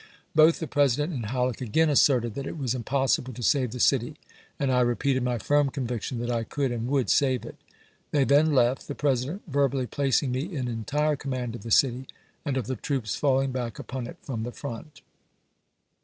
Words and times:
Both 0.33 0.57
the 0.57 0.65
Presi 0.65 0.97
dent 0.97 1.13
and 1.13 1.27
Halleck 1.27 1.61
again 1.61 1.87
asserted 1.87 2.33
that 2.33 2.47
it 2.47 2.57
was 2.57 2.73
impossible 2.73 3.33
to 3.33 3.43
save 3.43 3.69
the 3.71 3.79
city, 3.79 4.15
and 4.59 4.71
I 4.71 4.79
repeated 4.81 5.21
my 5.21 5.37
firm 5.37 5.69
conviction 5.69 6.17
that 6.21 6.31
I 6.31 6.39
"^ian's*^^ 6.41 6.49
could 6.49 6.71
and 6.71 6.87
would 6.87 7.07
save 7.11 7.45
it. 7.45 7.55
They 8.09 8.23
then 8.23 8.51
left, 8.55 8.87
the 8.87 8.95
President 8.95 9.43
Own 9.45 9.53
verbally 9.53 9.85
placing 9.85 10.31
me 10.31 10.55
in 10.55 10.67
entire 10.67 11.15
command 11.15 11.53
of 11.53 11.61
the 11.61 11.69
city 11.69 12.07
and 12.43 12.57
of 12.57 12.63
p. 12.65 12.69
535. 12.69 12.69
the 12.69 12.81
troops 12.81 13.15
falling 13.15 13.51
back 13.51 13.77
upon 13.77 14.07
it 14.07 14.17
from 14.23 14.41
the 14.41 14.51
front. 14.51 15.03